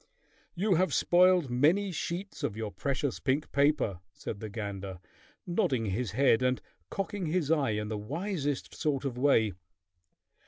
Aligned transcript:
"You 0.55 0.73
have 0.77 0.95
spoiled 0.95 1.51
many 1.51 1.91
sheets 1.91 2.41
of 2.41 2.57
your 2.57 2.71
precious 2.71 3.19
pink 3.19 3.51
paper," 3.51 3.99
said 4.13 4.39
the 4.39 4.49
gander, 4.49 4.99
nodding 5.45 5.85
his 5.85 6.13
head 6.13 6.41
and 6.41 6.59
cocking 6.89 7.27
his 7.27 7.51
eye 7.51 7.73
in 7.77 7.87
the 7.87 7.99
wisest 7.99 8.73
sort 8.73 9.05
of 9.05 9.15
way. 9.15 9.53